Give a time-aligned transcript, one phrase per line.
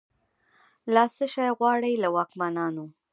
[0.93, 2.85] لا« څشي غواړی» له واکمنانو